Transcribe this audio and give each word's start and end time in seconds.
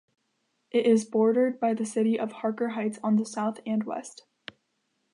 It 0.71 0.87
is 0.87 1.05
bordered 1.05 1.59
by 1.59 1.75
the 1.75 1.85
city 1.85 2.19
of 2.19 2.31
Harker 2.31 2.69
Heights 2.69 2.97
on 3.03 3.17
the 3.17 3.23
south 3.23 3.59
and 3.67 3.83
west. 3.83 4.25